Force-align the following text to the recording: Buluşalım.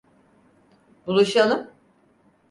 Buluşalım. 1.07 1.67